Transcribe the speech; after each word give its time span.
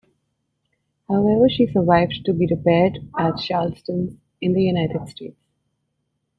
However 1.07 1.47
she 1.47 1.67
survived 1.67 2.21
to 2.25 2.33
be 2.33 2.47
repaired 2.47 2.97
at 3.15 3.37
Charleston 3.37 4.19
in 4.41 4.53
the 4.53 4.63
United 4.63 5.07
States. 5.07 5.37